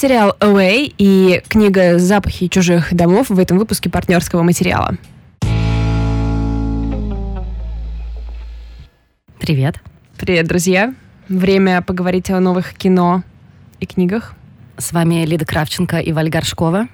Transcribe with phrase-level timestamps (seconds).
[0.00, 4.94] Сериал Away и книга «Запахи чужих домов» в этом выпуске партнерского материала.
[9.40, 9.80] Привет.
[10.16, 10.94] Привет, друзья.
[11.28, 13.24] Время поговорить о новых кино
[13.80, 14.36] и книгах.
[14.76, 16.86] С вами Лида Кравченко и Валь Горшкова.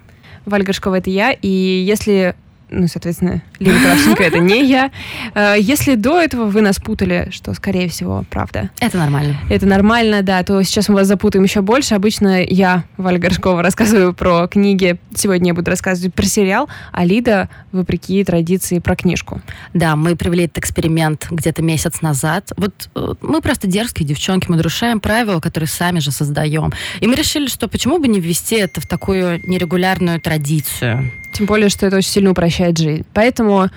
[0.46, 2.34] Валь Горшкова— это я, и если
[2.70, 4.90] ну, соответственно, Лина Кравченко это не я.
[5.34, 8.70] Э, если до этого вы нас путали, что, скорее всего, правда.
[8.80, 9.36] Это нормально.
[9.50, 11.94] Это нормально, да, то сейчас мы вас запутаем еще больше.
[11.94, 14.98] Обычно я, Валя Горшкова, рассказываю про книги.
[15.14, 19.40] Сегодня я буду рассказывать про сериал, а Лида, вопреки традиции, про книжку.
[19.72, 22.52] Да, мы провели этот эксперимент где-то месяц назад.
[22.56, 26.72] Вот э, мы просто дерзкие девчонки, мы нарушаем правила, которые сами же создаем.
[27.00, 31.12] И мы решили, что почему бы не ввести это в такую нерегулярную традицию.
[31.34, 33.04] Тем более, что это очень сильно упрощает жизнь.
[33.12, 33.68] Поэтому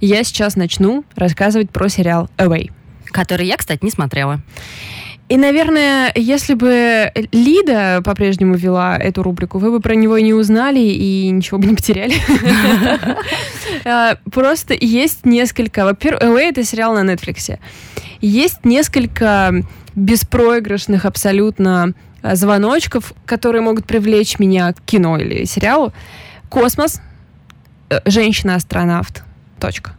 [0.00, 2.72] я сейчас начну рассказывать про сериал Away.
[3.06, 4.40] Который я, кстати, не смотрела.
[5.28, 10.34] И, наверное, если бы Лида по-прежнему вела эту рубрику, вы бы про него и не
[10.34, 12.14] узнали и ничего бы не потеряли.
[13.86, 15.84] А, просто есть несколько...
[15.84, 17.58] Во-первых, Away— это сериал на Netflix.
[18.20, 19.52] Есть несколько
[19.94, 21.92] беспроигрышных абсолютно
[22.22, 25.92] а, звоночков, которые могут привлечь меня к кино или сериалу.
[26.54, 27.00] Космос,
[27.90, 29.24] э, женщина-астронавт.
[29.58, 29.90] Точка.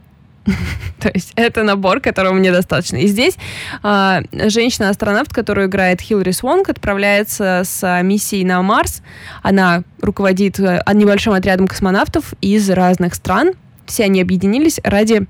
[1.01, 2.95] То есть это набор, которого мне достаточно.
[2.95, 3.35] И здесь
[3.83, 9.01] э, женщина-астронавт, которую играет Хиллари Свонг, отправляется с миссией на Марс.
[9.43, 13.51] Она руководит э, небольшим отрядом космонавтов из разных стран.
[13.85, 15.27] Все они объединились ради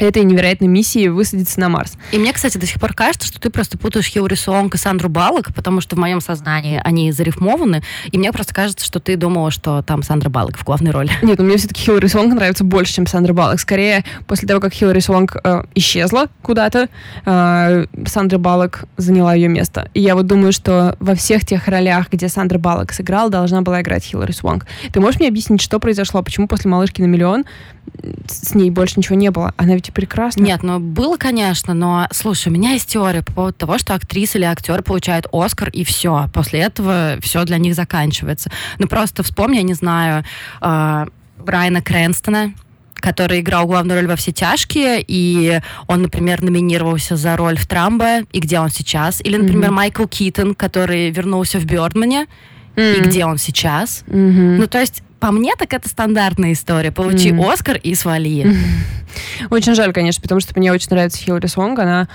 [0.00, 1.92] этой невероятной миссии высадиться на Марс.
[2.10, 5.08] И мне, кстати, до сих пор кажется, что ты просто путаешь Хиллари Суонг и Сандру
[5.08, 9.50] Баллок, потому что в моем сознании они зарифмованы, и мне просто кажется, что ты думала,
[9.50, 11.10] что там Сандра Баллок в главной роли.
[11.22, 13.60] Нет, ну мне все-таки Хиллари Суонг нравится больше, чем Сандра Баллок.
[13.60, 16.88] Скорее, после того, как Хиллари Суонг э, исчезла куда-то,
[17.26, 19.90] э, Сандра Баллок заняла ее место.
[19.92, 23.82] И я вот думаю, что во всех тех ролях, где Сандра Баллок сыграла, должна была
[23.82, 24.66] играть Хиллари Суонг.
[24.92, 26.22] Ты можешь мне объяснить, что произошло?
[26.22, 27.44] Почему после «Малышки на миллион»
[28.28, 29.52] с ней больше ничего не было.
[29.56, 30.42] Она ведь прекрасна.
[30.42, 34.38] Нет, ну было, конечно, но слушай, у меня есть теория по поводу того, что актриса
[34.38, 36.28] или актер получает Оскар, и все.
[36.32, 38.50] После этого все для них заканчивается.
[38.78, 40.24] Ну просто вспомни, я не знаю,
[40.60, 41.06] э,
[41.38, 42.54] Брайана Крэнстона,
[42.94, 48.20] который играл главную роль во «Все тяжкие», и он, например, номинировался за роль в «Трамбо»,
[48.32, 49.20] и где он сейчас.
[49.22, 49.74] Или, например, mm-hmm.
[49.74, 52.26] Майкл Китон, который вернулся в «Бёрдмане»,
[52.76, 52.98] mm-hmm.
[52.98, 54.04] и где он сейчас.
[54.06, 54.56] Mm-hmm.
[54.58, 56.90] Ну, то есть по мне, так это стандартная история.
[56.90, 57.52] Получи mm.
[57.52, 58.56] Оскар и свали.
[59.50, 61.78] Очень жаль, конечно, потому что мне очень нравится Хиллари Сонг.
[61.78, 62.08] Она,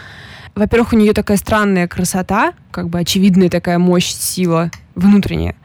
[0.56, 5.56] во-первых, у нее такая странная красота, как бы очевидная такая мощь, сила внутренняя.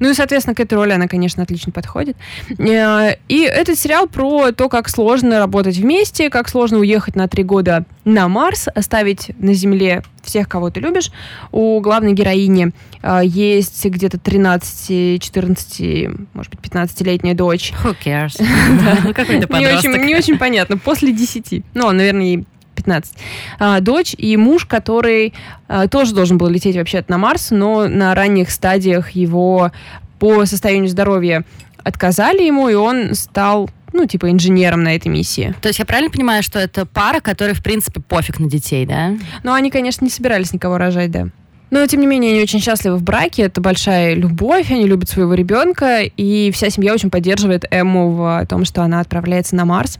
[0.00, 2.16] Ну и, соответственно, к этой роли она, конечно, отлично подходит.
[2.58, 7.42] Э, и этот сериал про то, как сложно работать вместе, как сложно уехать на три
[7.42, 11.10] года на Марс, оставить на Земле всех, кого ты любишь.
[11.52, 12.72] У главной героини
[13.02, 17.72] э, есть где-то 13-14, может быть, 15-летняя дочь.
[17.84, 18.36] Who cares?
[20.04, 20.78] Не очень понятно.
[20.78, 21.64] После 10.
[21.74, 22.44] Ну, наверное,
[22.78, 23.14] 15.
[23.58, 25.34] А, дочь и муж, который
[25.68, 29.72] а, тоже должен был лететь вообще на Марс, но на ранних стадиях его
[30.18, 31.44] по состоянию здоровья
[31.84, 35.54] отказали ему, и он стал ну, типа, инженером на этой миссии.
[35.60, 39.14] То есть я правильно понимаю, что это пара, которой, в принципе, пофиг на детей, да?
[39.42, 41.28] Ну, они, конечно, не собирались никого рожать, да.
[41.70, 45.34] Но, тем не менее, они очень счастливы в браке, это большая любовь, они любят своего
[45.34, 49.98] ребенка, и вся семья очень поддерживает Эмму в том, что она отправляется на Марс.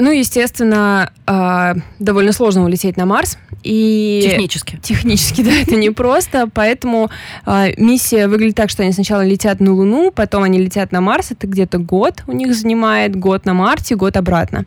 [0.00, 3.36] Ну, естественно, э, довольно сложно улететь на Марс.
[3.62, 4.78] И технически.
[4.82, 6.48] Технически, да, это непросто.
[6.52, 7.10] Поэтому
[7.46, 11.32] э, миссия выглядит так, что они сначала летят на Луну, потом они летят на Марс.
[11.32, 14.64] Это где-то год у них занимает, год на Марсе, год обратно.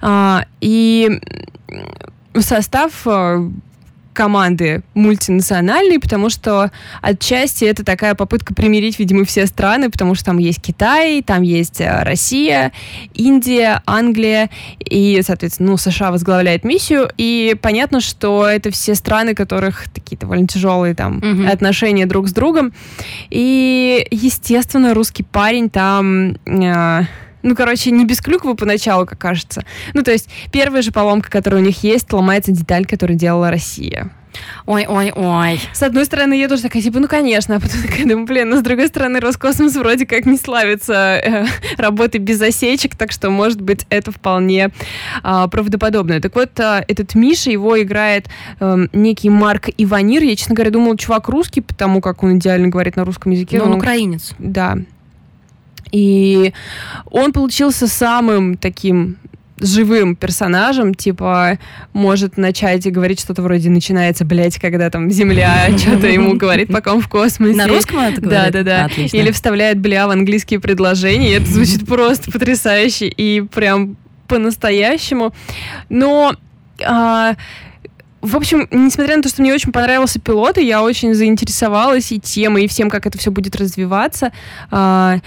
[0.00, 1.20] Э, и
[2.38, 3.06] состав
[4.12, 10.38] команды мультинациональной, потому что отчасти это такая попытка примирить, видимо, все страны, потому что там
[10.38, 12.72] есть Китай, там есть э, Россия,
[13.14, 19.88] Индия, Англия, и, соответственно, ну, США возглавляет миссию, и понятно, что это все страны, которых
[19.88, 21.46] такие довольно тяжелые там угу.
[21.50, 22.72] отношения друг с другом,
[23.30, 26.36] и, естественно, русский парень там...
[26.46, 27.04] Э,
[27.42, 29.64] ну, короче, не без клюквы поначалу, как кажется.
[29.94, 34.10] Ну, то есть, первая же поломка, которая у них есть, ломается деталь, которую делала Россия.
[34.66, 35.60] Ой-ой-ой.
[35.72, 38.56] С одной стороны, я тоже такая, типа, ну, конечно, а потом такая думаю, блин, но
[38.56, 41.46] с другой стороны, Роскосмос вроде как не славится э,
[41.76, 44.70] работой без осечек, так что, может быть, это вполне
[45.22, 46.20] э, правдоподобно.
[46.20, 48.28] Так вот, э, этот Миша, его играет
[48.60, 50.22] э, некий Марк Иванир.
[50.22, 53.58] Я, честно говоря, думала, чувак русский, потому как он идеально говорит на русском языке.
[53.58, 54.32] Но он, он украинец.
[54.38, 54.78] Да,
[55.92, 56.52] и
[57.06, 59.18] он получился самым таким
[59.62, 61.58] живым персонажем, типа,
[61.92, 66.92] может начать и говорить что-то вроде «начинается, блядь, когда там Земля что-то ему говорит, пока
[66.94, 67.56] он в космосе».
[67.56, 68.52] На русском это говорит?
[68.52, 68.84] Да, да, да.
[68.86, 69.16] Отлично.
[69.16, 73.96] Или вставляет «бля» в английские предложения, и это звучит просто потрясающе и прям
[74.28, 75.32] по-настоящему.
[75.88, 76.34] Но...
[76.84, 77.36] А,
[78.22, 82.20] в общем, несмотря на то, что мне очень понравился пилот, и я очень заинтересовалась и
[82.20, 84.32] темой, и всем, как это все будет развиваться,
[84.70, 85.18] а,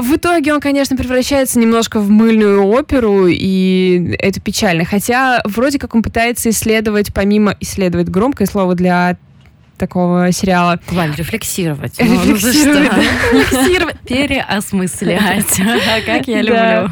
[0.00, 4.84] в итоге он, конечно, превращается немножко в мыльную оперу, и это печально.
[4.84, 9.16] Хотя вроде как он пытается исследовать, помимо исследовать громкое слово для
[9.80, 10.78] такого сериала.
[10.90, 11.98] Валь, рефлексировать.
[11.98, 13.02] Рефлексировать, Ну,
[13.32, 13.38] ну?
[13.40, 15.60] Рефлексировать, переосмыслять.
[16.06, 16.90] Как я люблю.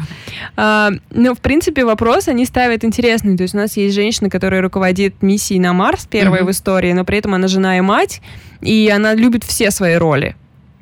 [0.57, 3.37] А, ну, в принципе, вопрос они ставят интересный.
[3.37, 7.05] То есть у нас есть женщина, которая руководит миссией на Марс, первая в истории, но
[7.05, 8.21] при этом она жена и мать,
[8.61, 10.35] и она любит все свои роли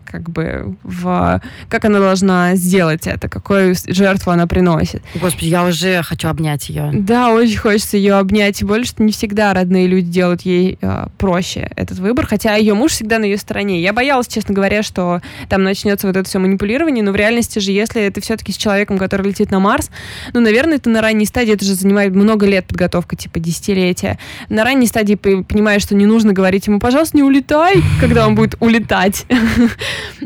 [0.10, 5.04] как бы в как она должна сделать это, какую жертву она приносит.
[5.16, 6.90] Господи, я уже хочу обнять ее.
[6.94, 11.08] Да, очень хочется ее обнять, тем более, что не всегда родные люди делают ей э,
[11.18, 13.82] проще этот выбор, хотя ее муж всегда на ее стороне.
[13.82, 17.72] Я боялась, честно говоря, что там начнется вот это все манипулирование, но в реальности же,
[17.72, 19.90] если ты все-таки с человеком, который летит на Марс,
[20.34, 24.18] ну, наверное, ты на ранней стадии, это же занимает много лет подготовка, типа десятилетия.
[24.50, 28.56] На ранней стадии понимаешь, что не нужно говорить ему, пожалуйста, не улетай, когда он будет
[28.60, 29.26] улетать.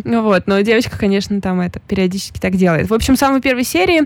[0.04, 2.90] Вот, но девочка, конечно, там это периодически так делает.
[2.90, 4.04] В общем, в самой первой серии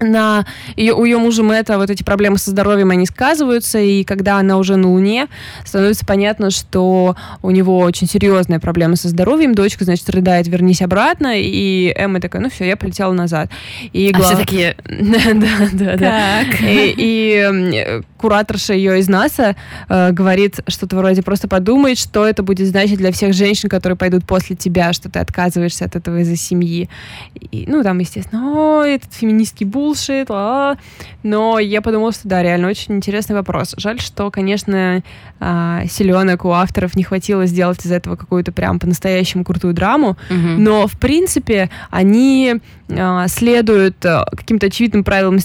[0.00, 0.44] на
[0.76, 4.58] ее, у ее мужа Мэтта вот эти проблемы со здоровьем, они сказываются, и когда она
[4.58, 5.28] уже на Луне,
[5.64, 11.32] становится понятно, что у него очень серьезные проблемы со здоровьем, дочка, значит, рыдает, вернись обратно,
[11.36, 13.50] и Эмма такая, ну все, я полетела назад.
[13.92, 16.42] И А все такие, да, да, да.
[16.62, 19.56] И, и, кураторша ее из НАСА
[19.88, 24.24] э, говорит что-то вроде просто подумай, что это будет значить для всех женщин, которые пойдут
[24.24, 26.88] после тебя, что ты отказываешься от этого из-за семьи.
[27.34, 30.76] И, ну, там, естественно, о, этот феминистский булшит, ла-ла».
[31.22, 33.74] но я подумала, что да, реально очень интересный вопрос.
[33.78, 35.02] Жаль, что, конечно,
[35.40, 40.62] а, селенок у авторов не хватило сделать из этого какую-то прям по-настоящему крутую драму, Мгм.
[40.62, 42.56] но, в принципе, они
[42.90, 45.38] а, следуют а, каким-то очевидным правилам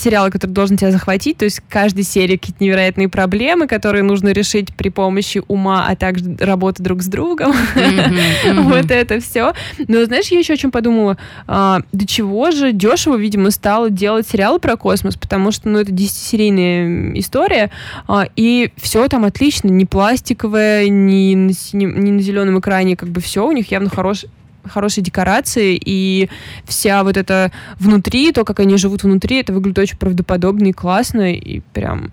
[0.00, 4.28] сериала, который должен тебя захватить, то есть в каждой серии какие-то невероятные проблемы, которые нужно
[4.30, 7.50] решить при помощи ума, а также работы друг с другом.
[7.74, 8.16] Мгм,
[8.54, 8.68] мгм.
[8.68, 9.52] Вот это все.
[9.88, 11.16] Но знаешь, я еще о чем подумала?
[11.46, 15.92] А, до чего же дешево, видимо, стало делать сериалы про космос, потому что, ну, это
[15.92, 17.70] 10-серийная м, история,
[18.08, 23.08] а, и все там отлично, не пластиковое, не на, синем- не на зеленом экране, как
[23.10, 24.24] бы все у них явно хорош,
[24.64, 26.28] хорошие декорации, и
[26.64, 31.32] вся вот это внутри, то, как они живут внутри, это выглядит очень правдоподобно и классно,
[31.32, 32.10] и прям...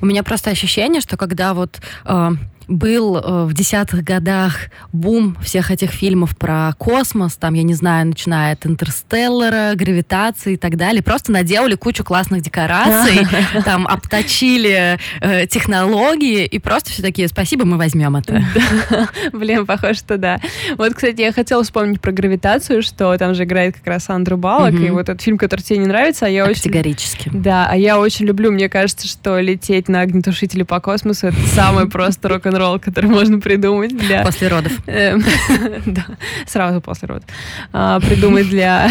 [0.00, 2.30] У меня просто ощущение, что когда вот э,
[2.68, 8.08] был э, в десятых годах бум всех этих фильмов про космос, там, я не знаю,
[8.08, 13.26] начиная от Интерстеллара, Гравитации и так далее, просто наделали кучу классных декораций,
[13.64, 18.44] там, обточили э, технологии, и просто все такие, спасибо, мы возьмем это.
[19.32, 20.38] Блин, похоже, что да.
[20.76, 24.72] Вот, кстати, я хотела вспомнить про гравитацию, что там же играет как раз Андрю Баллок,
[24.74, 24.84] Мгм.
[24.84, 26.62] и вот этот фильм, который тебе не нравится, а я очень...
[26.62, 27.30] Категорически.
[27.32, 31.88] Да, а я очень люблю, мне кажется, что лететь на огнетушителе по космосу это самый
[31.90, 34.24] просто рок-н-ролл, который можно придумать для...
[34.24, 34.72] После родов.
[34.86, 35.22] Эм,
[35.86, 36.06] Да,
[36.46, 37.24] сразу после родов.
[37.72, 38.90] А, Придумать для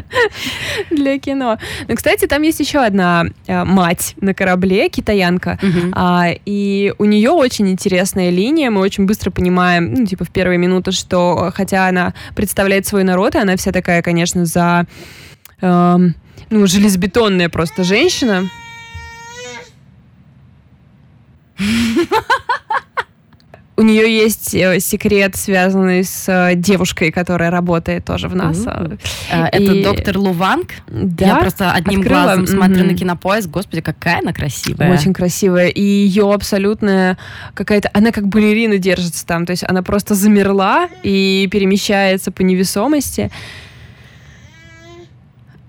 [0.90, 1.58] для кино.
[1.88, 5.58] Ну, кстати, там есть еще одна э, мать на корабле, китаянка,
[5.92, 8.70] а, и у нее очень интересная линия.
[8.70, 13.34] Мы очень быстро понимаем, ну, типа, в первые минуты, что хотя она представляет свой народ,
[13.34, 14.86] и она вся такая, конечно, за
[15.60, 16.14] эм,
[16.50, 18.44] ну, железобетонная просто женщина.
[23.82, 28.96] У нее есть э, секрет, связанный с э, девушкой, которая работает тоже в НАСА.
[29.32, 30.68] А, Это доктор Луванг.
[30.86, 33.48] Да, Я просто одним открыла, глазом смотрю на кинопоиск.
[33.48, 34.92] Господи, какая она красивая.
[34.92, 35.66] Очень красивая.
[35.66, 37.18] И ее абсолютная
[37.54, 37.90] какая-то...
[37.92, 39.46] Она как балерина держится там.
[39.46, 43.32] То есть она просто замерла и перемещается по невесомости.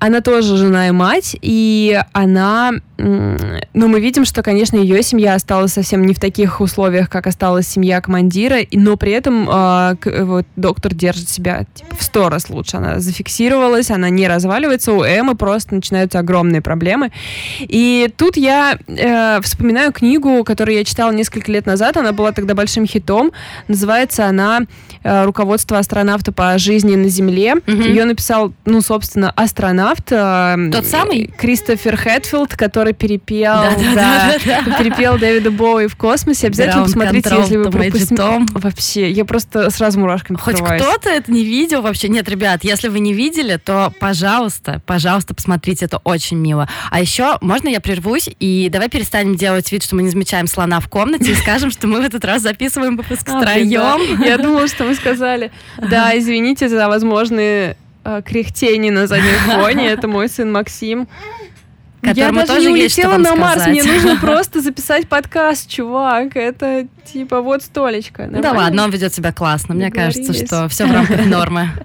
[0.05, 2.73] Она тоже жена и мать, и она...
[2.97, 7.67] Ну, мы видим, что, конечно, ее семья осталась совсем не в таких условиях, как осталась
[7.67, 12.77] семья командира, но при этом к- вот, доктор держит себя типа, в сто раз лучше.
[12.77, 17.11] Она зафиксировалась, она не разваливается, у Эммы просто начинаются огромные проблемы.
[17.59, 21.97] И тут я э, вспоминаю книгу, которую я читала несколько лет назад.
[21.97, 23.31] Она была тогда большим хитом.
[23.67, 24.61] Называется она
[25.03, 27.55] э, «Руководство астронавта по жизни на Земле».
[27.55, 27.81] Мгм.
[27.81, 30.11] Ее написал, ну, собственно, астронавт, астронавт.
[30.11, 31.27] Э, Тот самый?
[31.37, 33.55] Кристофер Хэтфилд, который перепел,
[33.95, 34.35] да,
[34.77, 36.47] перепел Дэвида Боуи в космосе.
[36.47, 38.59] Обязательно посмотрите, если вы пропустили.
[38.59, 42.09] Вообще, я просто сразу мурашками Хоть кто-то это не видел вообще?
[42.09, 46.67] Нет, ребят, если вы не видели, то, пожалуйста, пожалуйста, посмотрите, это очень мило.
[46.91, 50.79] А еще, можно я прервусь, и давай перестанем делать вид, что мы не замечаем слона
[50.79, 54.21] в комнате, и скажем, что мы в этот раз записываем выпуск а, втроем.
[54.23, 55.51] Я думала, что вы сказали.
[55.77, 59.89] Да, извините за возможные э, кряхтения на заднем фоне.
[59.89, 61.07] Это мой сын Максим.
[62.01, 63.81] Я даже тоже не улетела на Марс, сказать.
[63.81, 66.35] мне нужно просто записать подкаст, чувак.
[66.35, 68.23] Это типа вот столечко.
[68.23, 68.41] Нормально?
[68.41, 69.73] Да ладно, он ведет себя классно.
[69.73, 71.69] Мне кажется, что все в рамках нормы.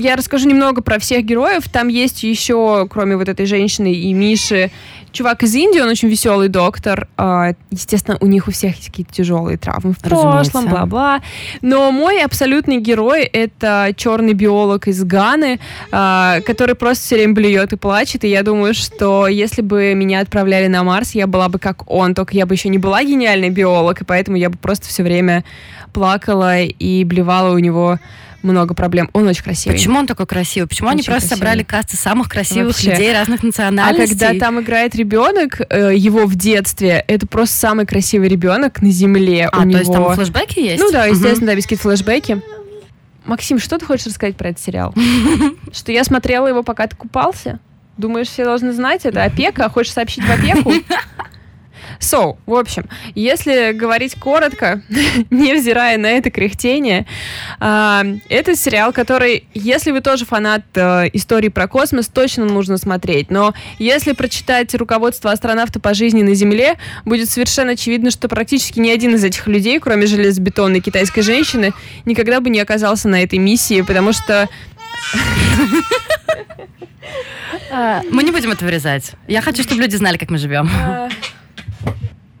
[0.00, 1.68] Я расскажу немного про всех героев.
[1.68, 4.70] Там есть еще, кроме вот этой женщины и Миши,
[5.12, 7.06] чувак из Индии, он очень веселый доктор.
[7.18, 11.20] А, естественно, у них у всех есть какие-то тяжелые травмы в прошлом, бла-бла.
[11.60, 15.60] Но мой абсолютный герой— это черный биолог из Ганы,
[15.92, 18.24] а, который просто все время блюет и плачет.
[18.24, 22.14] И я думаю, что если бы меня отправляли на Марс, я была бы как он,
[22.14, 25.44] только я бы еще не была гениальный биолог, и поэтому я бы просто все время
[25.92, 27.98] плакала и блевала у него
[28.42, 29.10] много проблем.
[29.12, 29.76] Он очень красивый.
[29.76, 30.68] Почему он такой красивый?
[30.68, 31.38] Почему очень они просто красивый.
[31.38, 32.92] собрали касты самых красивых Вообще.
[32.92, 34.16] людей разных национальностей?
[34.16, 38.90] А когда там играет ребенок, э, его в детстве, это просто самый красивый ребенок на
[38.90, 39.48] земле.
[39.52, 39.78] А, У то него...
[39.78, 40.82] есть там флешбеки есть?
[40.82, 41.46] Ну да, естественно, угу.
[41.46, 42.42] да, без какие-то флешбеки.
[43.26, 44.94] Максим, что ты хочешь рассказать про этот сериал?
[45.72, 47.60] Что я смотрела его, пока ты купался?
[47.96, 49.04] Думаешь, все должны знать?
[49.04, 49.68] Это опека?
[49.68, 50.72] Хочешь сообщить в опеку?
[51.98, 54.82] So, в общем, если говорить коротко,
[55.30, 57.06] невзирая на это кряхтение,
[57.60, 63.30] э, это сериал, который, если вы тоже фанат э, истории про космос, точно нужно смотреть.
[63.30, 68.90] Но если прочитать руководство астронавта по жизни на Земле, будет совершенно очевидно, что практически ни
[68.90, 71.72] один из этих людей, кроме железобетонной китайской женщины,
[72.04, 74.48] никогда бы не оказался на этой миссии, потому что
[78.10, 79.12] мы не будем это вырезать.
[79.28, 80.70] Я хочу, чтобы люди знали, как мы живем.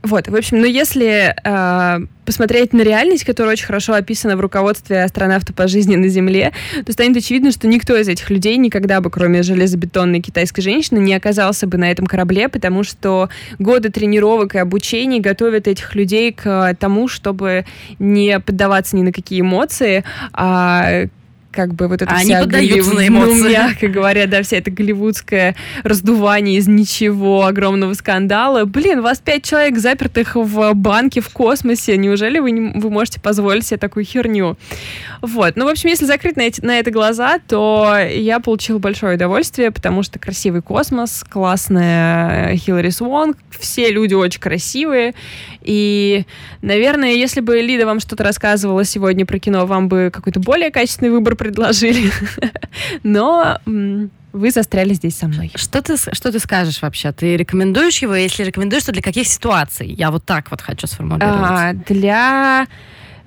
[0.02, 5.02] Вот, в общем, ну если э, посмотреть на реальность, которая очень хорошо описана в руководстве
[5.02, 6.52] астронавта по жизни на Земле,
[6.86, 11.14] то станет очевидно, что никто из этих людей никогда бы, кроме железобетонной китайской женщины, не
[11.14, 13.28] оказался бы на этом корабле, потому что
[13.58, 17.66] годы тренировок и обучений готовят этих людей к тому, чтобы
[17.98, 21.08] не поддаваться ни на какие эмоции, а
[21.50, 22.94] как бы вот это а вся они поддаются голлив...
[22.94, 23.30] на эмоции.
[23.40, 28.64] Ну, мягко говоря, да, вся эта голливудское раздувание из ничего, огромного скандала.
[28.64, 31.96] Блин, вас пять человек запертых в банке в космосе.
[31.96, 34.56] Неужели вы, не, вы можете позволить себе такую херню?
[35.22, 35.56] Вот.
[35.56, 39.70] Ну, в общем, если закрыть на, эти, на это глаза, то я получила большое удовольствие,
[39.70, 45.14] потому что красивый космос, классная Хиллари Свонг, все люди очень красивые.
[45.62, 46.24] И,
[46.62, 51.10] наверное, если бы Лида вам что-то рассказывала сегодня про кино, вам бы какой-то более качественный
[51.10, 52.12] выбор предложили.
[53.02, 53.58] Но
[54.32, 55.50] вы застряли здесь со мной.
[55.54, 57.12] Что ты, что ты скажешь вообще?
[57.12, 58.14] Ты рекомендуешь его?
[58.14, 59.88] Если рекомендуешь, то для каких ситуаций?
[59.88, 61.50] Я вот так вот хочу сформулировать.
[61.50, 62.66] А, для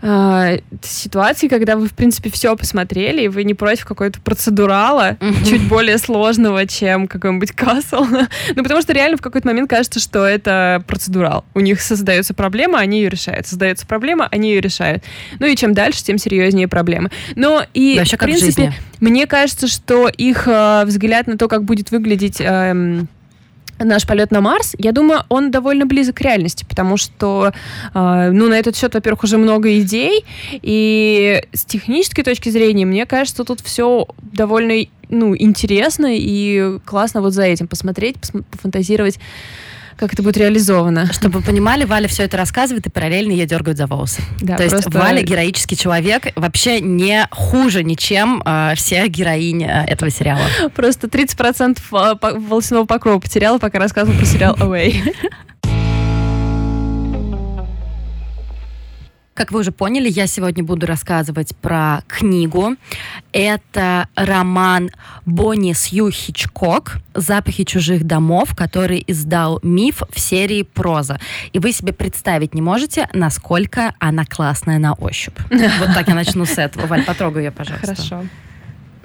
[0.03, 5.50] э, ситуации, когда вы, в принципе, все посмотрели, и вы не против какой-то процедурала, mm-hmm.
[5.50, 8.03] чуть более сложного, чем какой-нибудь касл.
[8.55, 11.45] ну, потому что реально в какой-то момент кажется, что это процедурал.
[11.55, 13.48] У них создается проблема, они ее решают.
[13.48, 15.03] Создается проблема, они ее решают.
[15.39, 17.10] Ну и чем дальше, тем серьезнее проблемы.
[17.36, 21.63] Но и, да, в принципе, в мне кажется, что их э, взгляд на то, как
[21.63, 22.39] будет выглядеть...
[22.39, 23.03] Э,
[23.83, 27.53] наш полет на Марс, я думаю, он довольно близок к реальности, потому что,
[27.93, 33.05] э, ну, на этот счет, во-первых, уже много идей, и с технической точки зрения, мне
[33.05, 39.19] кажется, тут все довольно, ну, интересно и классно вот за этим посмотреть, пос- пофантазировать
[39.97, 41.12] как это будет реализовано.
[41.13, 44.21] Чтобы вы понимали, Валя все это рассказывает, и параллельно ее дергают за волосы.
[44.41, 44.77] Да, То просто...
[44.77, 50.43] есть Валя героический человек, вообще не хуже ничем э, всех героинь э, этого сериала.
[50.75, 55.13] Просто 30% э, волосяного покрова потеряла, пока рассказывала про сериал Away.
[59.33, 62.75] Как вы уже поняли, я сегодня буду рассказывать про книгу.
[63.31, 64.91] Это роман
[65.25, 71.19] Бонни Сью Хичкок «Запахи чужих домов», который издал «Миф» в серии «Проза».
[71.51, 75.37] И вы себе представить не можете, насколько она классная на ощупь.
[75.79, 76.85] Вот так я начну с этого.
[76.85, 77.95] Валь, потрогай ее, пожалуйста.
[77.95, 78.23] Хорошо.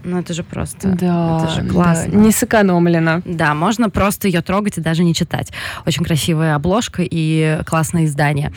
[0.04, 0.88] Ну, это же просто...
[0.88, 2.12] Да, это же классно.
[2.12, 3.22] Да, не сэкономлено.
[3.24, 5.52] Да, можно просто ее трогать и даже не читать.
[5.86, 8.52] Очень красивая обложка и классное издание.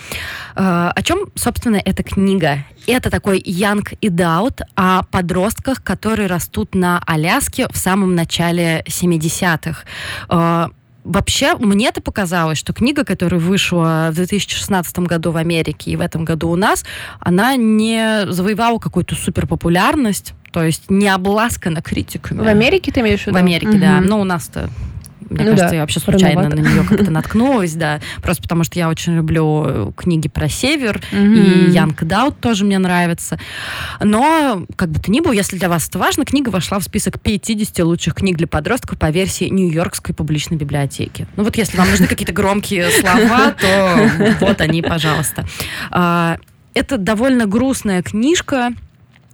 [0.56, 2.60] Э, о чем, собственно, эта книга?
[2.88, 9.84] Это такой young adult о подростках, которые растут на Аляске в самом начале 70-х.
[10.30, 10.68] Э,
[11.04, 16.02] Вообще, мне это показалось, что книга, которая вышла в 2016 году в Америке и в
[16.02, 16.86] этом году у нас,
[17.20, 22.42] она не завоевала какую-то супер популярность то есть не обласкана критиками.
[22.42, 23.38] В Америке ты имеешь в виду?
[23.38, 23.80] В Америке, угу.
[23.80, 24.02] да.
[24.02, 24.70] Ну, у нас-то
[25.32, 28.02] мне ну, кажется, да, я вообще случайно на нее как-то наткнулась, да.
[28.22, 32.78] Просто потому что я очень люблю э, книги про север, и Янг Даут тоже мне
[32.80, 33.40] нравится.
[34.02, 37.22] Но, как бы то ни было, если для вас это важно, книга вошла в список
[37.22, 41.28] 50 лучших книг для подростков по версии Нью-Йоркской публичной библиотеки.
[41.38, 45.46] Ну вот если вам нужны какие-то громкие слова, то вот они, пожалуйста.
[45.92, 46.38] А,
[46.74, 48.72] это довольно грустная книжка,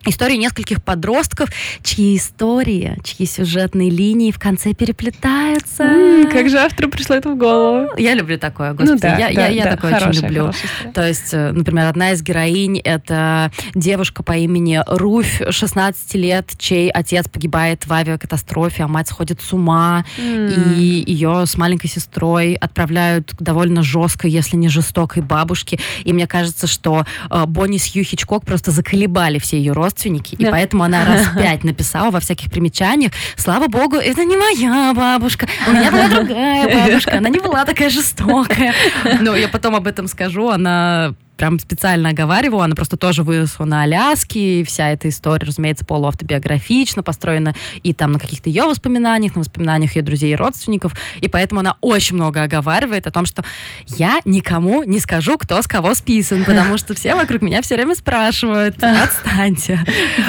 [0.10, 1.50] Истории нескольких подростков,
[1.84, 5.84] чьи истории, чьи сюжетные линии в конце переплетаются.
[5.84, 7.90] м как же автору пришло это в голову?
[7.98, 8.92] Я люблю такое, господи.
[8.92, 10.52] Ну, да, я да, я, да, такое хорошая, очень люблю.
[10.94, 16.90] То есть, э, например, одна из героинь— это девушка по имени Руфь, 16 лет, чей
[16.90, 20.76] отец погибает в авиакатастрофе, а мать сходит с ума, mm.
[20.76, 25.80] и ее с маленькой сестрой отправляют к довольно жесткой, если не жестокой бабушке.
[26.04, 30.48] И мне кажется, что э, Бонни Сью Хичкок просто заколебали все ее родственники, родственники, да.
[30.48, 35.48] и поэтому она раз пять написала во всяких примечаниях, слава богу, это не моя бабушка,
[35.68, 38.74] у меня была другая бабушка, она не была такая жестокая.
[39.22, 43.84] Но я потом об этом скажу, она прям специально оговариваю, она просто тоже выросла на
[43.84, 49.39] Аляске, и вся эта история, разумеется, полуавтобиографично построена и там на каких-то ее воспоминаниях, на
[49.39, 53.44] воспоминаниях ее друзей и родственников, и поэтому она очень много оговаривает о том, что
[53.88, 57.96] я никому не скажу, кто с кого списан, потому что все вокруг меня все время
[57.96, 59.79] спрашивают, отстаньте.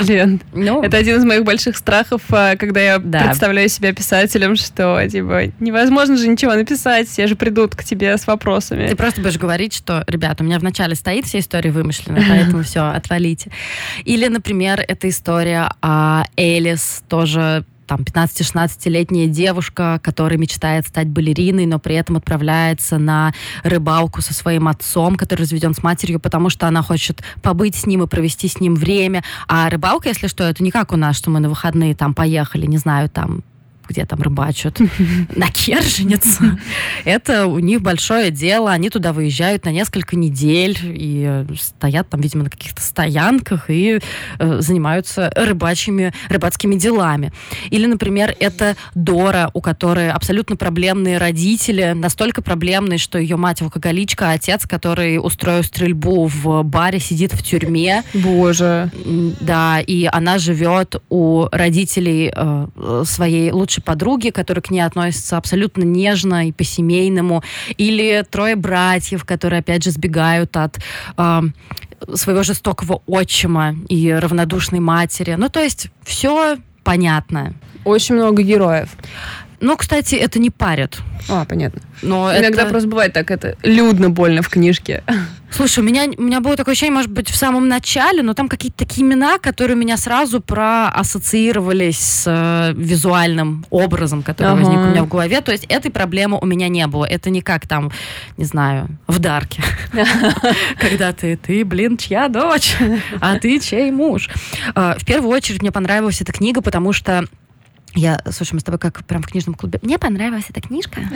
[0.02, 3.24] Блин, ну, это один из моих больших страхов, а, когда я да.
[3.24, 8.26] представляю себя писателем, что, типа, невозможно же ничего написать, все же придут к тебе с
[8.26, 8.86] вопросами.
[8.88, 12.62] Ты просто будешь говорить, что, ребята, у меня в начале стоит, вся история вымышленная, поэтому
[12.62, 13.50] все, отвалите.
[14.04, 21.78] Или, например, эта история о Элис, тоже там 15-16-летняя девушка, которая мечтает стать балериной, но
[21.78, 23.32] при этом отправляется на
[23.64, 28.02] рыбалку со своим отцом, который разведен с матерью, потому что она хочет побыть с ним
[28.02, 29.24] и провести с ним время.
[29.48, 32.66] А рыбалка, если что, это не как у нас, что мы на выходные там поехали,
[32.66, 33.42] не знаю, там
[33.88, 34.78] где там рыбачат,
[35.36, 36.38] на Керженец.
[37.04, 38.70] Это у них большое дело.
[38.70, 44.00] Они туда выезжают на несколько недель и э, стоят там, видимо, на каких-то стоянках и
[44.38, 47.32] э, занимаются рыбачьими, рыбацкими делами.
[47.70, 54.30] Или, например, это Дора, у которой абсолютно проблемные родители, настолько проблемные, что ее мать алкоголичка,
[54.30, 58.02] а отец, который устроил стрельбу в баре, сидит в тюрьме.
[58.14, 58.90] Боже.
[59.40, 65.36] Да, и она живет у родителей э, своей лучшей лучшей подруги, которые к ней относятся
[65.36, 67.42] абсолютно нежно и по-семейному,
[67.78, 70.78] или трое братьев, которые, опять же, сбегают от
[71.16, 71.40] э,
[72.14, 75.36] своего жестокого отчима и равнодушной матери.
[75.38, 77.52] Ну, то есть все понятно.
[77.84, 78.88] Очень много героев.
[79.60, 80.98] Ну, кстати, это не парит.
[81.28, 81.82] А, понятно.
[82.02, 82.70] Но Иногда это...
[82.70, 85.02] просто бывает так, это людно больно в книжке.
[85.50, 88.48] Слушай, у меня, у меня было такое ощущение, может быть, в самом начале, но там
[88.48, 94.62] какие-то такие имена, которые у меня сразу проассоциировались с э, визуальным образом, который ага.
[94.62, 95.40] возник у меня в голове.
[95.40, 97.06] То есть этой проблемы у меня не было.
[97.06, 97.90] Это не как там,
[98.36, 99.62] не знаю, в Дарке.
[100.78, 102.76] Когда ты, ты, блин, чья дочь,
[103.20, 104.28] а ты чей муж.
[104.74, 107.24] Э, в первую очередь мне понравилась эта книга, потому что
[107.94, 109.78] я, слушай, мы с тобой как прям в книжном клубе.
[109.82, 111.00] Мне понравилась эта книжка.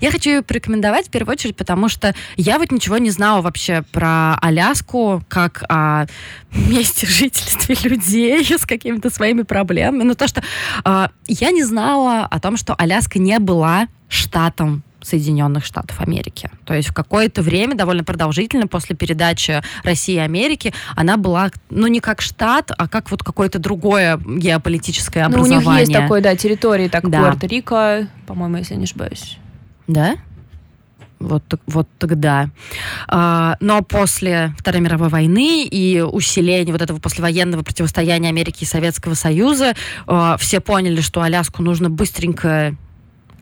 [0.00, 3.82] Я хочу ее порекомендовать в первую очередь, потому что я вот ничего не знала вообще
[3.92, 6.06] про Аляску, как о
[6.52, 10.02] месте жительства людей с какими-то своими проблемами.
[10.02, 10.42] Ну, то, что
[10.84, 16.50] э, я не знала о том, что Аляска не была штатом Соединенных Штатов Америки.
[16.64, 21.86] То есть в какое-то время, довольно продолжительно, после передачи России и Америки, она была, ну,
[21.86, 25.60] не как штат, а как вот какое-то другое геополитическое образование.
[25.60, 27.32] Ну, у них есть такой, да, территории, так, да.
[27.32, 29.38] Пуэрто-Рико, по-моему, если я не ошибаюсь.
[29.86, 30.16] Да?
[31.22, 32.50] Вот, вот тогда.
[33.06, 39.14] А, но после Второй мировой войны и усиления вот этого послевоенного противостояния Америки и Советского
[39.14, 39.74] Союза
[40.06, 42.74] а, все поняли, что Аляску нужно быстренько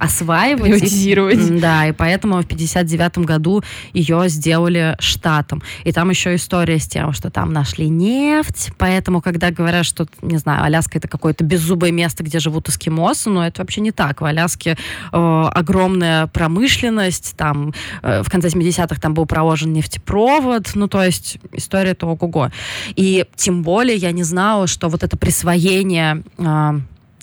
[0.00, 0.62] осваивать.
[0.62, 1.60] Приватизировать.
[1.60, 5.62] да, и поэтому в 59 году ее сделали штатом.
[5.84, 10.38] И там еще история с тем, что там нашли нефть, поэтому, когда говорят, что, не
[10.38, 14.22] знаю, Аляска это какое-то беззубое место, где живут эскимосы, но это вообще не так.
[14.22, 14.78] В Аляске
[15.12, 21.38] э, огромная промышленность, там э, в конце 70-х там был проложен нефтепровод, ну, то есть
[21.52, 22.50] история-то ого-го.
[22.96, 26.80] И тем более я не знала, что вот это присвоение э,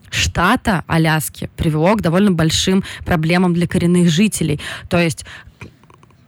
[0.09, 4.59] штата Аляски привело к довольно большим проблемам для коренных жителей.
[4.89, 5.25] То есть,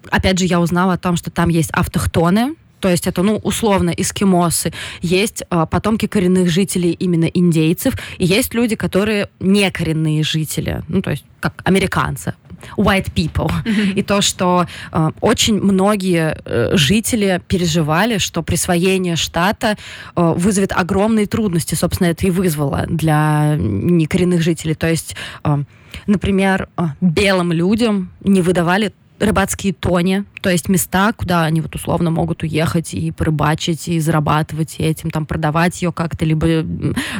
[0.09, 3.91] опять же, я узнала о том, что там есть автохтоны, то есть это, ну, условно,
[3.91, 10.81] эскимосы, есть э, потомки коренных жителей именно индейцев, и есть люди, которые не коренные жители,
[10.87, 12.33] ну, то есть как американцы,
[12.77, 13.49] white people.
[13.49, 13.93] Mm-hmm.
[13.93, 19.77] И то, что э, очень многие э, жители переживали, что присвоение штата
[20.15, 21.75] э, вызовет огромные трудности.
[21.75, 24.75] Собственно, это и вызвало для некоренных жителей.
[24.75, 25.63] То есть, э,
[26.07, 32.09] например, э, белым людям не выдавали рыбацкие тони, то есть места, куда они вот условно
[32.09, 36.63] могут уехать и порыбачить, и зарабатывать и этим, там продавать ее как-то, либо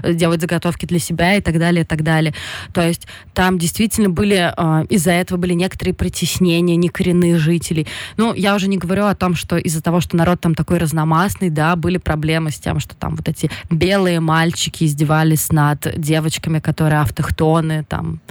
[0.04, 2.34] делать заготовки для себя и так далее, и так далее.
[2.74, 7.88] То есть там действительно были, э, из-за этого были некоторые притеснения некоренных жителей.
[8.18, 11.50] Ну, я уже не говорю о том, что из-за того, что народ там такой разномастный,
[11.50, 17.02] да, были проблемы с тем, что там вот эти белые мальчики издевались над девочками, которые
[17.02, 18.22] автохтоны, там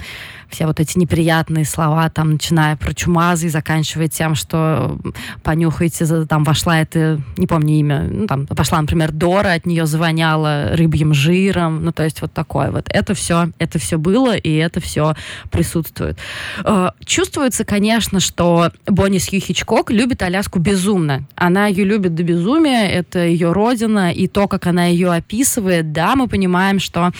[0.49, 4.97] все вот эти неприятные слова, там, начиная про чумазы, заканчивая тем, что
[5.43, 10.71] понюхайте, там вошла это, не помню имя, ну, там пошла, например, Дора, от нее завоняло
[10.73, 12.87] рыбьим жиром, ну, то есть вот такое вот.
[12.89, 15.15] Это все, это все было, и это все
[15.51, 16.17] присутствует.
[16.63, 21.23] Э, чувствуется, конечно, что Бонни Сью Хичкок любит Аляску безумно.
[21.35, 26.15] Она ее любит до безумия, это ее родина, и то, как она ее описывает, да,
[26.15, 27.11] мы понимаем, что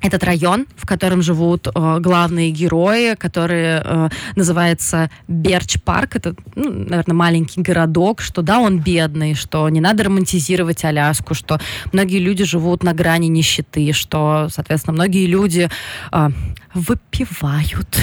[0.00, 6.16] этот район, в котором живут э, главные герои, который э, называется Берч Парк.
[6.16, 11.58] Это, ну, наверное, маленький городок, что да, он бедный, что не надо романтизировать Аляску, что
[11.92, 15.68] многие люди живут на грани нищеты, что, соответственно, многие люди
[16.12, 16.28] э,
[16.74, 17.98] выпивают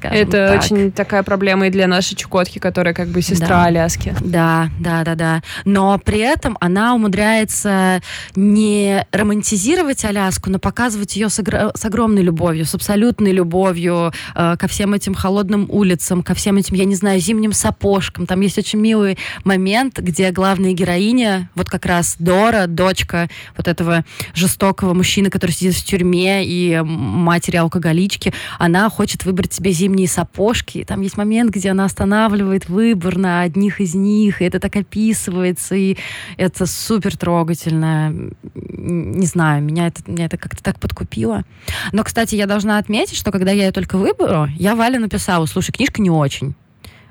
[0.00, 0.62] скажем Это так.
[0.62, 3.64] очень такая проблема и для нашей Чукотки, которая как бы сестра да.
[3.64, 4.14] Аляски.
[4.20, 5.42] Да, да, да, да.
[5.64, 8.00] Но при этом она умудряется
[8.34, 14.56] не романтизировать Аляску, но показывать ее с, огр- с огромной любовью, с абсолютной любовью э,
[14.58, 18.26] ко всем этим холодным улицам, ко всем этим, я не знаю, зимним сапожкам.
[18.26, 24.04] Там есть очень милый момент, где главная героиня, вот как раз Дора, дочка вот этого
[24.34, 30.08] жестокого мужчины, который сидит в тюрьме, и матери алкоголички, она хочет выбрать себе зимний зимние
[30.08, 30.84] сапожки.
[30.84, 35.74] Там есть момент, где она останавливает выбор на одних из них, и это так описывается,
[35.74, 35.96] и
[36.36, 38.30] это супер трогательно.
[38.54, 41.44] Не знаю, меня это, меня это как-то так подкупило.
[41.92, 45.72] Но, кстати, я должна отметить, что когда я ее только выберу, я Вале написала, слушай,
[45.72, 46.54] книжка не очень.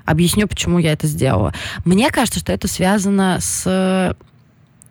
[0.06, 1.52] Объясню, почему я это сделала.
[1.84, 4.16] Мне кажется, что это связано с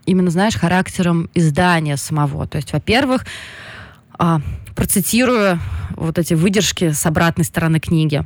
[0.06, 2.48] именно, знаешь, характером издания самого.
[2.48, 3.26] То есть, во-первых,
[4.18, 4.42] а,
[4.76, 5.60] процитирую
[5.96, 8.24] вот эти выдержки с обратной стороны книги.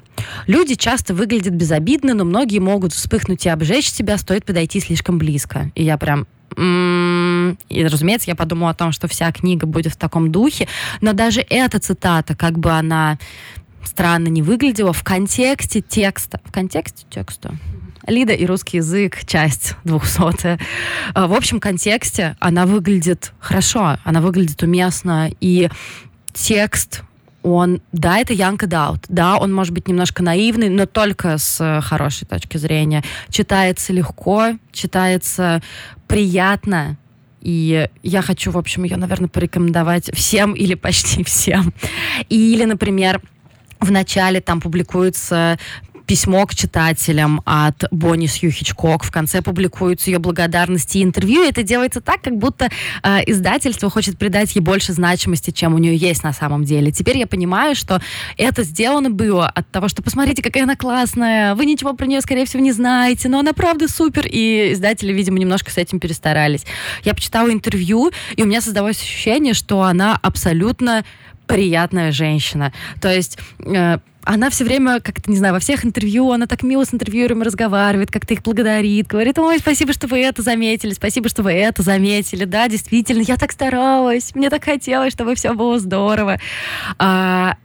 [0.47, 5.71] Люди часто выглядят безобидно, но многие могут вспыхнуть и обжечь себя, стоит подойти слишком близко.
[5.75, 10.31] И я прям и, разумеется, я подумала о том, что вся книга будет в таком
[10.31, 10.67] духе,
[11.01, 13.17] но даже эта цитата, как бы она
[13.83, 17.55] странно не выглядела, в контексте текста, в контексте текста,
[18.05, 20.59] Лида и русский язык, часть 200.
[21.13, 25.69] А, в общем контексте она выглядит хорошо, она выглядит уместно, и
[26.33, 27.03] текст
[27.43, 31.81] он, да, это young adult, да, он может быть немножко наивный, но только с э,
[31.81, 33.03] хорошей точки зрения.
[33.29, 35.61] Читается легко, читается
[36.07, 36.97] приятно,
[37.41, 41.73] и я хочу, в общем, ее, наверное, порекомендовать всем или почти всем.
[42.29, 43.21] Или, например,
[43.81, 45.59] в начале там публикуется
[46.13, 48.51] письмо к читателям от Бонни Сью.
[48.51, 51.41] В конце публикуются ее благодарности и интервью.
[51.41, 52.69] Это делается так, как будто
[53.01, 56.91] э, издательство хочет придать ей больше значимости, чем у нее есть на самом деле.
[56.91, 57.99] Теперь я понимаю, что
[58.37, 62.45] это сделано было от того, что посмотрите, какая она классная, вы ничего про нее, скорее
[62.45, 64.27] всего, не знаете, но она правда супер.
[64.29, 66.63] И издатели, видимо, немножко с этим перестарались.
[67.03, 71.05] Я почитала интервью, и у меня создалось ощущение, что она абсолютно
[71.47, 72.71] приятная женщина.
[73.01, 76.85] То есть э, она все время, как-то, не знаю, во всех интервью, она так мило
[76.85, 81.43] с интервьюерами разговаривает, как-то их благодарит, говорит, ой, спасибо, что вы это заметили, спасибо, что
[81.43, 86.39] вы это заметили, да, действительно, я так старалась, мне так хотелось, чтобы все было здорово.
[86.97, 87.57] А,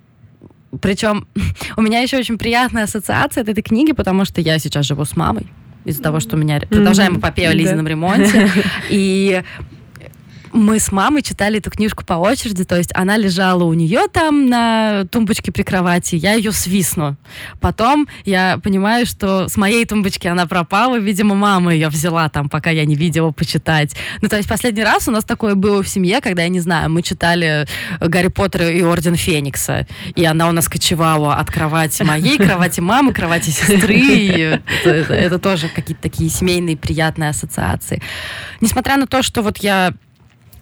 [0.80, 1.26] причем
[1.76, 5.16] у меня еще очень приятная ассоциация от этой книги, потому что я сейчас живу с
[5.16, 5.46] мамой
[5.84, 8.50] из-за того, что у меня продолжаем эпопею о Лизином ремонте.
[8.90, 9.42] И
[10.52, 14.48] мы с мамой читали эту книжку по очереди, то есть она лежала у нее там
[14.48, 17.16] на тумбочке при кровати, я ее свисну.
[17.60, 22.70] Потом я понимаю, что с моей тумбочки она пропала, видимо, мама ее взяла там, пока
[22.70, 23.94] я не видела почитать.
[24.22, 26.90] Ну, то есть последний раз у нас такое было в семье, когда, я не знаю,
[26.90, 27.66] мы читали
[28.00, 33.12] Гарри Поттера и Орден Феникса, и она у нас кочевала от кровати моей, кровати мамы,
[33.12, 38.02] кровати сестры, это тоже какие-то такие семейные приятные ассоциации.
[38.60, 39.92] Несмотря на то, что вот я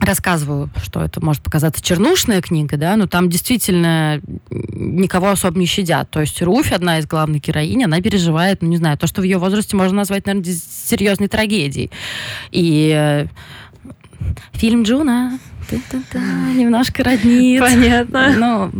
[0.00, 6.10] рассказываю, что это может показаться чернушная книга, да, но там действительно никого особо не щадят.
[6.10, 9.24] То есть Руфь, одна из главных героинь, она переживает, ну, не знаю, то, что в
[9.24, 11.90] ее возрасте можно назвать, наверное, серьезной трагедией.
[12.50, 13.26] И э,
[14.52, 15.38] фильм Джуна
[15.72, 17.60] немножко роднит.
[17.60, 18.70] Понятно.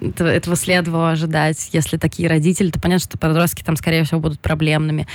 [0.00, 1.70] Ну, этого следовало ожидать.
[1.72, 5.06] Если такие родители, то понятно, что подростки там, скорее всего, будут проблемными.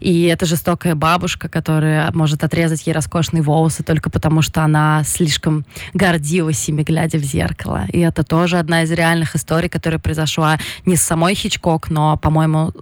[0.00, 5.64] И это жестокая бабушка, которая может отрезать ей роскошные волосы только потому, что она слишком
[5.92, 7.86] гордилась ими, глядя в зеркало.
[7.92, 12.72] И это тоже одна из реальных историй, которая произошла не с самой Хичкок, но, по-моему,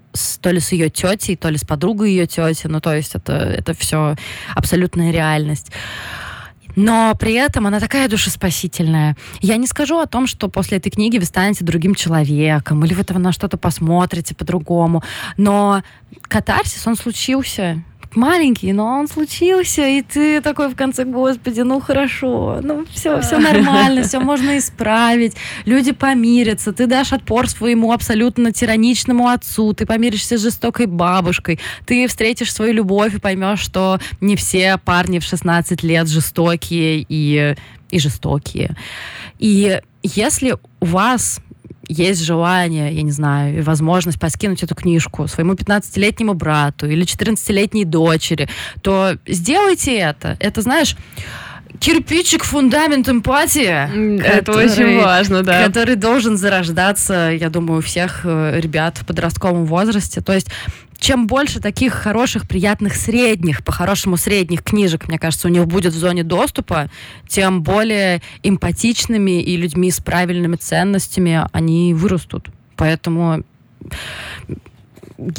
[0.40, 2.66] то ли с ее тетей, то ли с подругой ее тети.
[2.66, 4.16] Ну, то есть это, это все
[4.54, 5.70] абсолютная реальность
[6.76, 9.16] но при этом она такая душеспасительная.
[9.40, 13.02] Я не скажу о том, что после этой книги вы станете другим человеком, или вы
[13.18, 15.02] на что-то посмотрите по-другому,
[15.36, 15.82] но
[16.28, 17.82] катарсис, он случился
[18.16, 23.38] маленький, но он случился, и ты такой в конце, господи, ну хорошо, ну все, все
[23.38, 30.38] нормально, все можно исправить, люди помирятся, ты дашь отпор своему абсолютно тираничному отцу, ты помиришься
[30.38, 35.82] с жестокой бабушкой, ты встретишь свою любовь и поймешь, что не все парни в 16
[35.82, 37.54] лет жестокие и,
[37.90, 38.76] и жестокие.
[39.38, 41.40] И если у вас
[41.88, 47.84] есть желание, я не знаю, и возможность подкинуть эту книжку своему 15-летнему брату или 14-летней
[47.84, 48.48] дочери,
[48.82, 50.36] то сделайте это.
[50.40, 50.96] Это, знаешь,
[51.78, 54.20] кирпичик, фундамент эмпатии.
[54.20, 55.66] Это который, очень важно, да.
[55.66, 60.20] Который должен зарождаться, я думаю, у всех э, ребят в подростковом возрасте.
[60.20, 60.48] То есть
[61.02, 65.98] чем больше таких хороших, приятных средних, по-хорошему средних книжек, мне кажется, у них будет в
[65.98, 66.90] зоне доступа,
[67.26, 72.50] тем более эмпатичными и людьми с правильными ценностями они вырастут.
[72.76, 73.42] Поэтому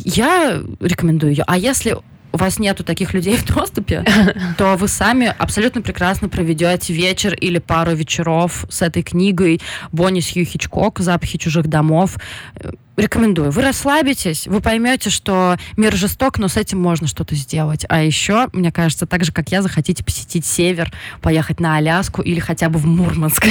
[0.03, 1.45] я рекомендую ее.
[1.47, 1.95] А если
[2.33, 4.03] у вас нету таких людей в доступе,
[4.57, 9.61] то вы сами абсолютно прекрасно проведете вечер или пару вечеров с этой книгой
[9.93, 12.17] Бонни Сью Хичкок «Запахи чужих домов».
[12.95, 13.49] Рекомендую.
[13.49, 17.85] Вы расслабитесь, вы поймете, что мир жесток, но с этим можно что-то сделать.
[17.89, 22.39] А еще, мне кажется, так же, как я, захотите посетить север, поехать на Аляску или
[22.39, 23.47] хотя бы в Мурманск.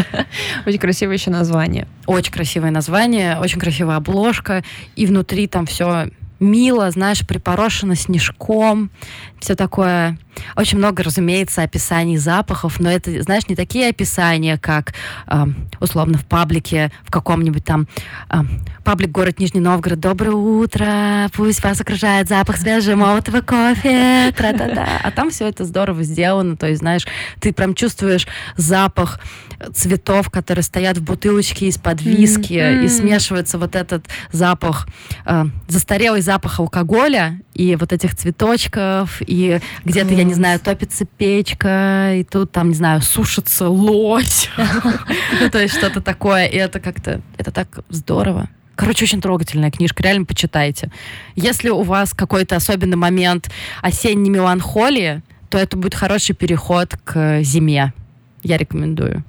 [0.66, 1.88] Очень красивое еще название.
[2.06, 4.62] Очень красивое название, очень красивая обложка,
[4.94, 6.08] и внутри там все
[6.40, 8.90] мило, знаешь, припорошено снежком,
[9.40, 10.18] все такое.
[10.54, 14.92] Очень много, разумеется, описаний запахов, но это, знаешь, не такие описания, как
[15.28, 15.46] э,
[15.80, 17.86] условно в паблике, в каком-нибудь там
[18.30, 18.36] э,
[18.84, 19.98] паблик город Нижний Новгород.
[19.98, 25.00] Доброе утро, пусть вас окружает запах свежемолотого кофе, тра-та-та.
[25.02, 27.06] А там все это здорово сделано, то есть, знаешь,
[27.40, 29.20] ты прям чувствуешь запах
[29.74, 32.84] цветов, которые стоят в бутылочке из-под виски, mm-hmm.
[32.84, 34.86] и смешивается вот этот запах,
[35.24, 42.14] э, застарелый запах алкоголя и вот этих цветочков, и где-то, я не знаю, топится печка,
[42.14, 44.50] и тут там, не знаю, сушится лось.
[45.40, 48.48] Ну, то есть что-то такое, и это как-то, это так здорово.
[48.74, 50.90] Короче, очень трогательная книжка, реально почитайте.
[51.34, 57.92] Если у вас какой-то особенный момент осенней меланхолии, то это будет хороший переход к зиме.
[58.42, 59.24] Я рекомендую.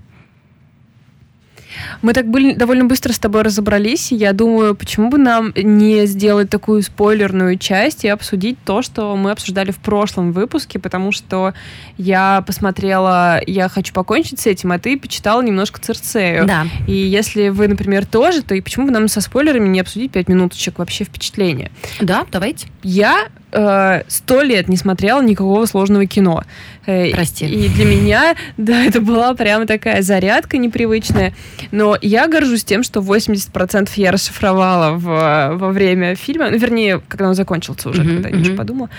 [2.02, 4.12] Мы так были довольно быстро с тобой разобрались.
[4.12, 9.32] Я думаю, почему бы нам не сделать такую спойлерную часть и обсудить то, что мы
[9.32, 11.54] обсуждали в прошлом выпуске, потому что
[11.98, 16.46] я посмотрела «Я хочу покончить с этим», а ты почитала немножко Церцею.
[16.46, 16.66] Да.
[16.88, 20.28] И если вы, например, тоже, то и почему бы нам со спойлерами не обсудить пять
[20.28, 21.72] минуточек вообще впечатления?
[22.02, 22.68] Да, давайте.
[22.84, 26.44] Я Э, сто лет не смотрела никакого сложного кино.
[26.86, 27.48] Э, Прости.
[27.48, 31.34] И для меня, да, это была прямо такая зарядка непривычная.
[31.72, 36.52] Но я горжусь тем, что 80% я расшифровала в, во время фильма.
[36.52, 38.38] Ну, вернее, когда он закончился уже, uh-huh, когда uh-huh.
[38.38, 38.90] ничего подумала.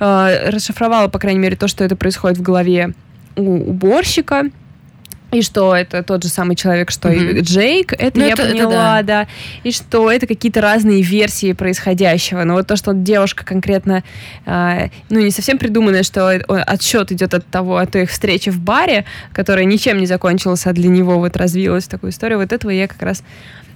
[0.00, 2.94] Э, расшифровала, по крайней мере, то, что это происходит в голове
[3.36, 4.50] у уборщика
[5.32, 7.38] и что это тот же самый человек, что mm-hmm.
[7.38, 9.24] и Джейк, это ну, я это, поняла, это да.
[9.24, 9.28] да.
[9.64, 12.44] И что это какие-то разные версии происходящего.
[12.44, 14.04] Но вот то, что девушка конкретно,
[14.44, 18.60] э, ну, не совсем придуманная, что отсчет идет от того, от той их встречи в
[18.60, 22.86] баре, которая ничем не закончилась, а для него вот развилась такую историю, вот этого я
[22.86, 23.22] как раз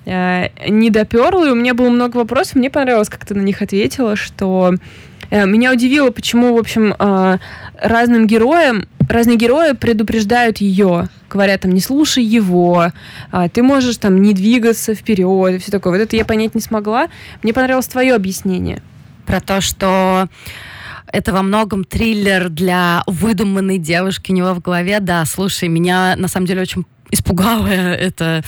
[0.04, 3.62] э, не доперла, и у меня было много вопросов, мне понравилось, как ты на них
[3.62, 4.74] ответила, что
[5.30, 7.38] э, меня удивило, почему, в общем, э,
[7.80, 12.92] разным героям разные герои предупреждают ее, говорят там, не слушай его,
[13.30, 15.94] а, ты можешь там не двигаться вперед, и все такое.
[15.94, 17.08] Вот это я понять не смогла.
[17.42, 18.82] Мне понравилось твое объяснение.
[19.26, 20.28] Про то, что
[21.12, 25.00] это во многом триллер для выдуманной девушки у него в голове.
[25.00, 28.42] Да, слушай, меня на самом деле очень испугала это,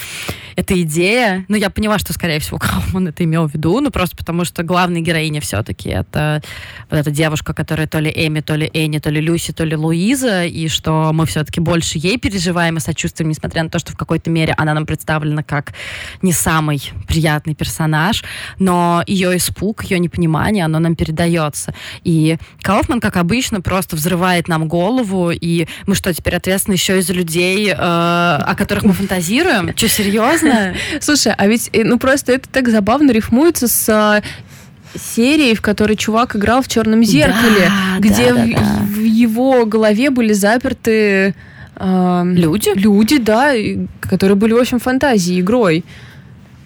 [0.57, 1.45] эта идея.
[1.49, 4.63] Но я поняла, что, скорее всего, Кауфман это имел в виду, ну просто потому что
[4.63, 6.43] главная героиня все-таки это
[6.91, 9.77] вот эта девушка, которая то ли Эми, то ли Энни, то ли Люси, то ли
[9.77, 13.97] Луиза, и что мы все-таки больше ей переживаем и сочувствуем, несмотря на то, что в
[13.97, 15.73] какой-то мере она нам представлена как
[16.23, 18.25] не самый приятный персонаж,
[18.59, 21.75] но ее испуг, ее непонимание, оно нам передается.
[22.05, 27.03] И Кауфман, как обычно, просто взрывает нам голову, и мы что, теперь ответственны еще и
[27.03, 27.75] за людей, э,
[28.49, 29.73] о которых мы фантазируем?
[29.77, 30.75] Что, серьезно?
[31.01, 34.23] Слушай, а ведь, э, ну просто это так забавно рифмуется с э,
[34.99, 38.83] серией, в которой чувак играл в черном зеркале, Да, где да, в, да, да.
[38.85, 41.35] в его голове были заперты
[41.77, 42.71] э, Люди?
[42.75, 43.53] люди, да,
[44.01, 45.85] которые были, в общем, фантазией, игрой.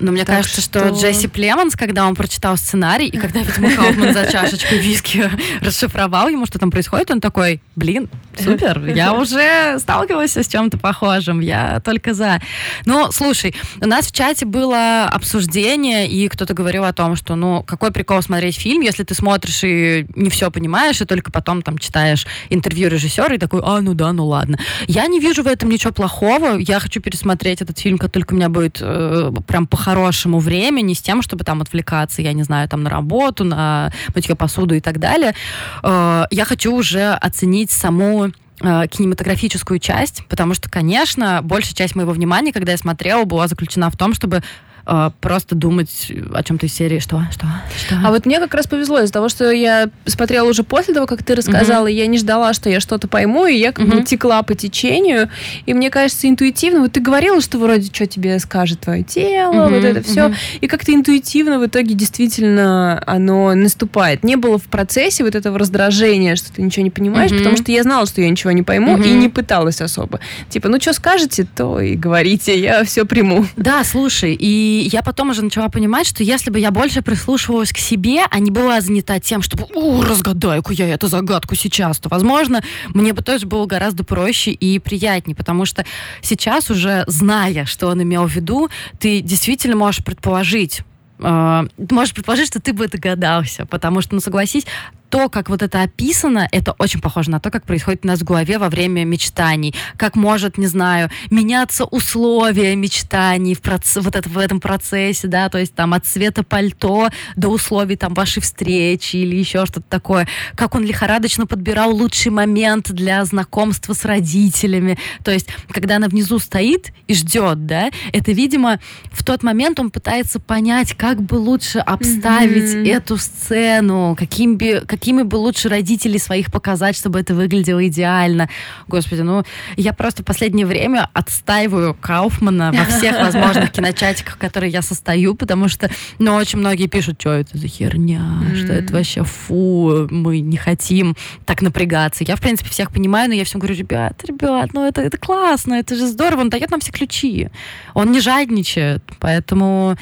[0.03, 0.81] Но мне Так кажется, что...
[0.89, 6.29] что- Джесси Племонс, когда он прочитал сценарий, и когда, видимо, Кауфман за чашечкой виски расшифровал
[6.29, 11.81] ему, что там происходит, он такой, блин, супер, я уже сталкивалась с чем-то похожим, я
[11.85, 12.41] только за.
[12.85, 17.63] Ну, слушай, у нас в чате было обсуждение, и кто-то говорил о том, что, ну,
[17.63, 21.79] какой прикол смотреть фильм, если ты смотришь и не все понимаешь, и только потом там
[21.79, 24.59] читаешь интервью режиссера и такой, а, ну да, ну ладно.
[24.89, 28.37] Я не вижу в этом ничего плохого, я хочу пересмотреть этот фильм, как только у
[28.37, 29.92] меня будет э, прям по-хорошему
[30.39, 34.35] время, не с тем, чтобы там отвлекаться, я не знаю, там на работу, на мытье
[34.35, 35.35] посуду и так далее.
[35.83, 38.29] Э, я хочу уже оценить саму
[38.61, 43.91] э, кинематографическую часть, потому что, конечно, большая часть моего внимания, когда я смотрела, была заключена
[43.91, 44.43] в том, чтобы
[44.87, 48.01] э, просто думать о чем-то из серии, что, что, что.
[48.05, 51.23] А вот мне как раз повезло из-за того, что я смотрела уже после того, как
[51.23, 54.05] ты рассказала, и я не ждала, что я что-то пойму, и я как бы Мгм.
[54.05, 55.29] текла по течению.
[55.67, 59.75] И мне кажется, интуитивно, вот ты говорила, что вроде что тебе скажет твое тело, Мгм,
[59.75, 60.29] вот это все.
[60.29, 60.35] мгм.
[60.61, 64.25] И как-то интуитивно в итоге действительно оно наступает.
[64.25, 67.39] Не было в процессе вот этого раздражения, что ты ничего не понимаешь, Мгм.
[67.39, 69.19] потому что я знала, что я ничего не пойму, и Мгм.
[69.21, 70.21] не пыталась особо.
[70.49, 73.47] Типа, ну что скажете, то и говорите, я все приму.
[73.57, 77.79] Да, слушай, и я потом уже начала понимать, что если бы я больше прислушивалась к
[77.79, 82.63] себе, а не была занята тем, чтобы «О, разгадаю-ка я эту загадку сейчас», то, возможно,
[82.89, 85.85] мне бы тоже было гораздо проще и приятнее, потому что
[86.21, 90.83] сейчас уже, зная, что он имел в виду, ты действительно можешь предположить,
[91.19, 94.67] э, можешь предположить, что ты бы догадался, потому что, ну, согласись,
[95.13, 98.25] то, как вот это описано, это очень похоже на то, как происходит у нас в
[98.25, 99.75] голове во время мечтаний.
[99.99, 105.51] Как может, не знаю, меняться условия мечтаний в, проц- вот это, в этом процессе, да,
[105.51, 110.27] то есть там от цвета пальто до условий там вашей встречи или еще что-то такое.
[110.55, 114.97] Как он лихорадочно подбирал лучший момент для знакомства с родителями.
[115.25, 119.91] То есть, когда она внизу стоит и ждет, да, это, видимо, в тот момент он
[119.91, 122.87] пытается понять, как бы лучше обставить Мгм.
[122.87, 128.49] эту сцену, каким бы, какими бы лучше родителей своих показать, чтобы это выглядело идеально.
[128.87, 129.43] Господи, ну,
[129.77, 135.67] я просто в последнее время отстаиваю Кауфмана во всех возможных киночатиках, которые я состою, потому
[135.67, 140.57] что, ну, очень многие пишут, что это за херня, что это вообще фу, мы не
[140.57, 142.23] хотим так напрягаться.
[142.23, 145.75] Я, в принципе, всех понимаю, но я всем говорю, ребят, ребят, ну это, это классно,
[145.75, 147.49] это же здорово, он дает нам все ключи.
[147.95, 149.97] Он не жадничает, поэтому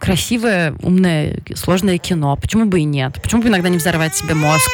[0.00, 2.36] красивое, умное, сложное кино.
[2.36, 3.20] Почему бы и нет?
[3.22, 4.70] Почему бы иногда не взорвать себе мозг?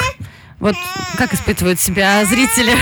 [0.58, 0.74] Вот
[1.18, 2.72] как испытывают себя зрители,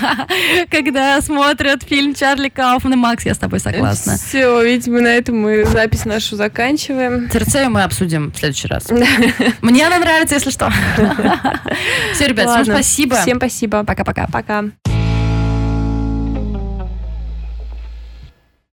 [0.70, 4.16] когда смотрят фильм Чарли Кауфман и Макс, я с тобой согласна.
[4.16, 7.28] Все, видимо, на этом мы запись нашу заканчиваем.
[7.28, 8.88] Церцею мы обсудим в следующий раз.
[9.60, 10.72] Мне она нравится, если что.
[12.14, 13.16] Все, ребят, всем спасибо.
[13.16, 13.84] Всем спасибо.
[13.84, 14.26] Пока-пока.
[14.32, 14.64] Пока.